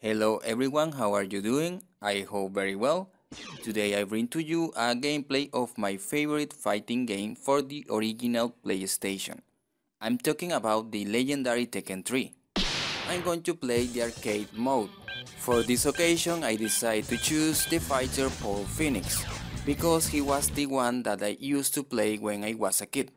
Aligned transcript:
Hello 0.00 0.38
everyone, 0.44 0.92
how 0.92 1.12
are 1.12 1.24
you 1.24 1.42
doing? 1.42 1.82
I 2.00 2.20
hope 2.20 2.54
very 2.54 2.76
well. 2.76 3.10
Today 3.64 3.98
I 3.98 4.04
bring 4.04 4.28
to 4.28 4.38
you 4.38 4.70
a 4.76 4.94
gameplay 4.94 5.50
of 5.52 5.76
my 5.76 5.96
favorite 5.96 6.52
fighting 6.52 7.04
game 7.04 7.34
for 7.34 7.62
the 7.62 7.84
original 7.90 8.54
PlayStation. 8.64 9.40
I'm 10.00 10.16
talking 10.16 10.52
about 10.52 10.92
the 10.92 11.04
legendary 11.04 11.66
Tekken 11.66 12.04
3. 12.06 12.30
I'm 13.10 13.22
going 13.22 13.42
to 13.42 13.56
play 13.56 13.86
the 13.86 14.02
arcade 14.02 14.46
mode. 14.54 14.90
For 15.38 15.64
this 15.64 15.84
occasion 15.84 16.44
I 16.44 16.54
decided 16.54 17.06
to 17.10 17.16
choose 17.16 17.66
the 17.66 17.80
fighter 17.80 18.30
Paul 18.38 18.62
Phoenix, 18.78 19.26
because 19.66 20.06
he 20.06 20.20
was 20.20 20.48
the 20.50 20.66
one 20.66 21.02
that 21.02 21.24
I 21.24 21.36
used 21.40 21.74
to 21.74 21.82
play 21.82 22.18
when 22.18 22.44
I 22.44 22.54
was 22.54 22.80
a 22.80 22.86
kid. 22.86 23.10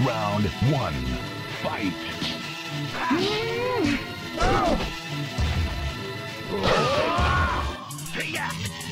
Round 0.00 0.48
one, 0.72 1.04
fight! 1.60 1.92
Oh! 4.36 5.03
And 8.36 8.83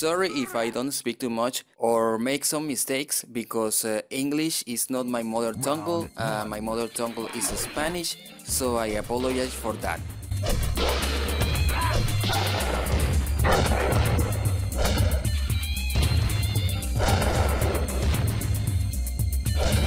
Sorry 0.00 0.30
if 0.30 0.56
I 0.56 0.70
don't 0.70 0.92
speak 0.92 1.20
too 1.20 1.28
much 1.28 1.62
or 1.76 2.18
make 2.18 2.46
some 2.46 2.66
mistakes 2.66 3.22
because 3.22 3.84
uh, 3.84 4.00
English 4.08 4.64
is 4.66 4.88
not 4.88 5.04
my 5.04 5.22
mother 5.22 5.52
tongue, 5.52 6.08
uh, 6.16 6.46
my 6.48 6.58
mother 6.58 6.88
tongue 6.88 7.28
is 7.36 7.48
Spanish, 7.48 8.16
so 8.42 8.76
I 8.78 8.96
apologize 8.96 9.52
for 9.52 9.74
that. 9.84 10.00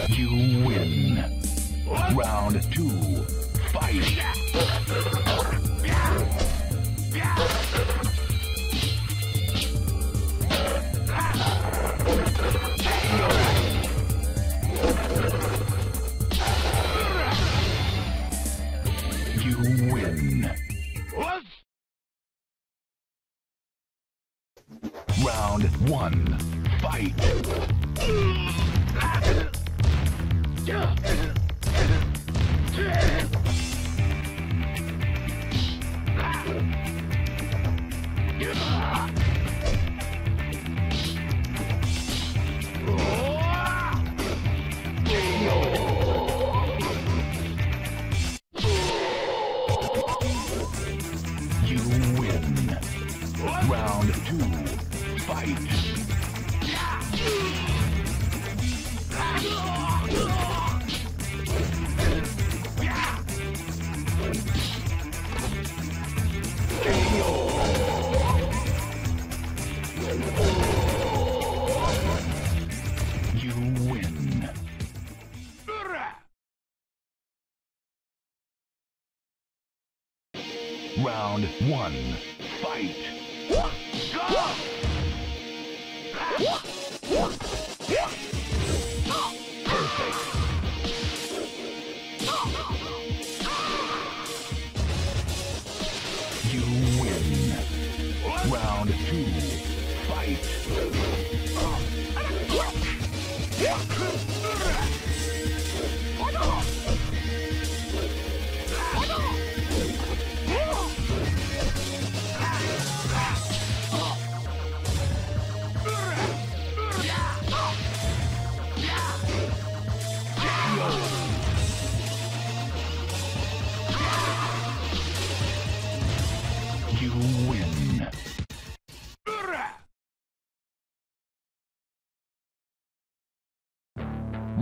You 0.10 0.30
win. 0.64 1.26
Round 2.14 2.62
two, 2.72 3.26
fight! 3.74 5.33
Round 25.26 25.64
one, 25.90 26.38
fight! 26.82 27.14
Round 81.24 81.46
one, 81.70 82.18
fight! 82.62 82.98
You 87.88 88.23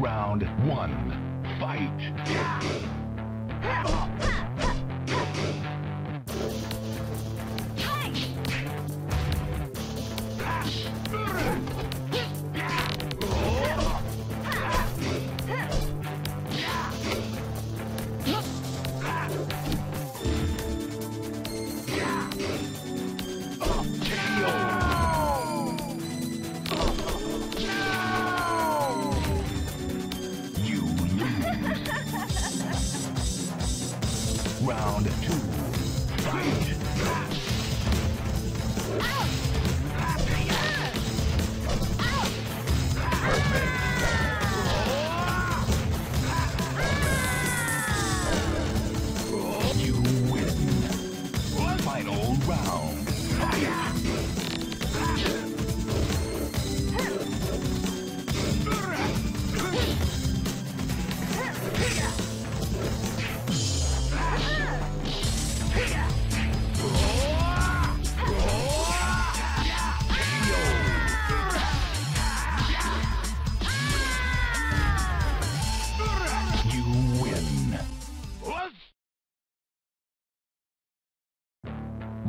Round 0.02 0.42
one, 0.68 1.46
fight! 1.60 1.92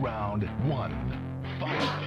Round 0.03 0.43
one. 0.69 0.93
Fight. 1.61 2.03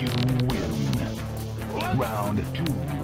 You 0.00 0.08
win. 0.48 2.00
Round 2.00 2.44
two. 2.52 2.99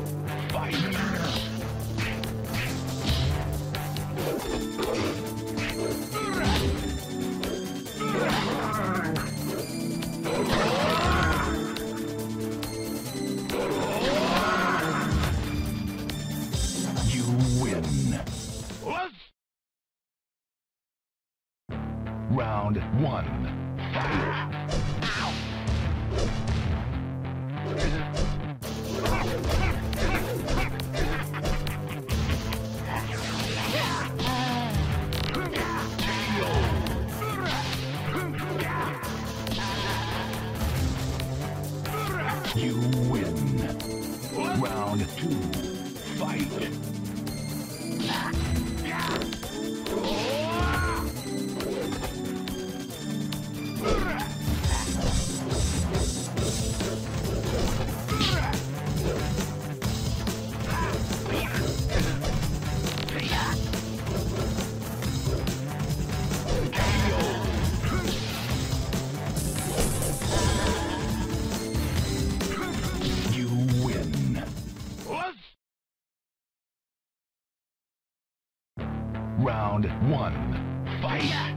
Fight. 46.17 46.67
Round 79.77 80.11
one. 80.11 80.97
Fight. 81.03 81.56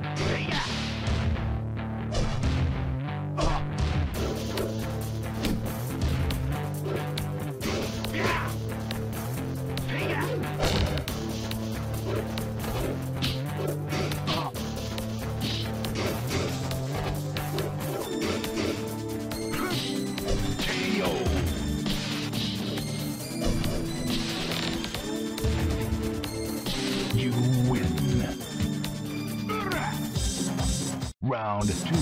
Round 31.30 31.68
two. 31.68 31.96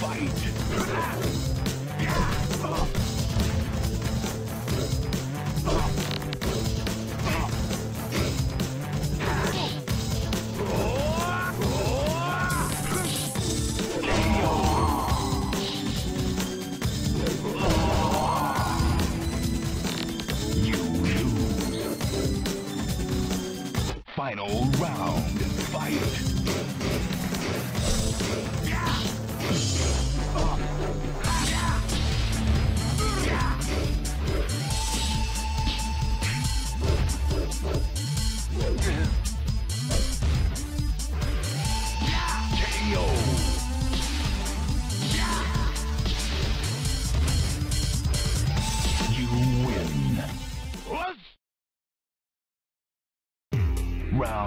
Fight. 0.00 0.42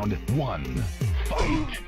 Round 0.05 0.29
one. 0.37 0.63
Fight. 1.25 1.79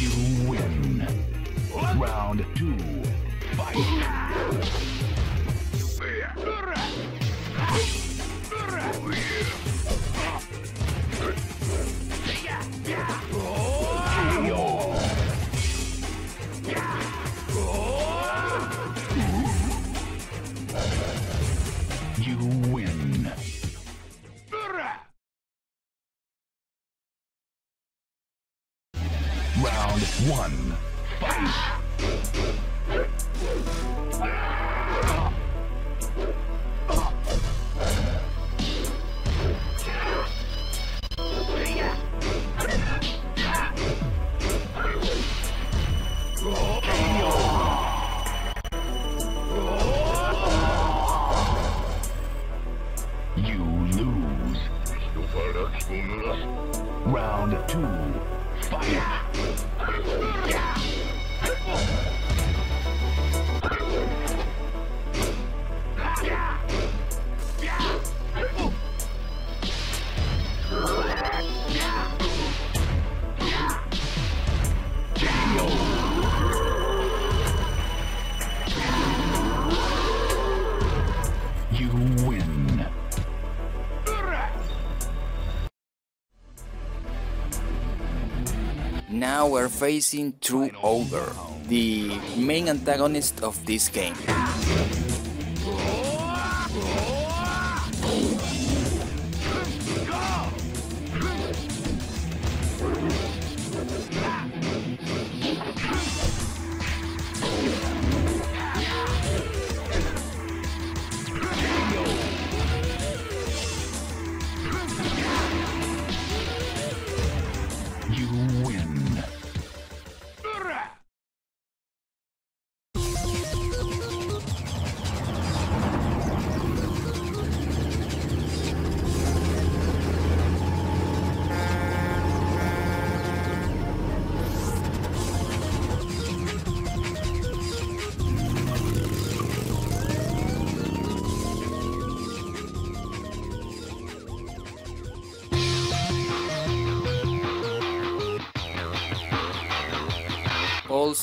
You 0.00 0.48
win. 0.48 1.08
Round 1.98 2.46
two. 2.54 2.76
Fight. 3.56 4.24
Round 29.94 30.28
one. 30.28 30.76
Fight. 31.20 31.74
Now 89.14 89.46
we're 89.46 89.68
facing 89.68 90.34
True 90.40 90.70
Ogre, 90.82 91.32
the 91.68 92.18
main 92.36 92.68
antagonist 92.68 93.42
of 93.42 93.54
this 93.64 93.88
game. 93.88 94.16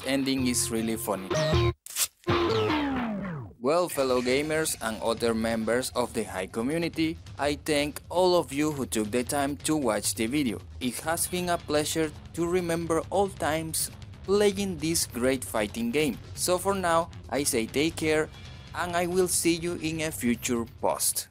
Ending 0.06 0.48
is 0.48 0.72
really 0.72 0.96
funny. 0.96 1.28
Well, 3.60 3.90
fellow 3.90 4.22
gamers 4.22 4.76
and 4.82 5.02
other 5.04 5.34
members 5.34 5.92
of 5.94 6.14
the 6.14 6.24
Hive 6.24 6.52
community, 6.52 7.18
I 7.38 7.60
thank 7.66 8.02
all 8.10 8.36
of 8.36 8.52
you 8.52 8.72
who 8.72 8.86
took 8.86 9.12
the 9.12 9.24
time 9.24 9.56
to 9.70 9.76
watch 9.76 10.16
the 10.16 10.26
video. 10.26 10.60
It 10.80 11.00
has 11.02 11.28
been 11.28 11.50
a 11.50 11.58
pleasure 11.58 12.12
to 12.34 12.48
remember 12.48 13.02
all 13.10 13.30
times 13.30 13.92
playing 14.26 14.78
this 14.78 15.06
great 15.06 15.44
fighting 15.44 15.92
game. 15.92 16.18
So 16.36 16.58
for 16.58 16.74
now, 16.74 17.10
I 17.30 17.44
say 17.44 17.66
take 17.66 17.98
care 17.98 18.30
and 18.76 18.96
I 18.96 19.06
will 19.08 19.28
see 19.28 19.56
you 19.56 19.76
in 19.82 20.02
a 20.02 20.12
future 20.12 20.66
post. 20.82 21.31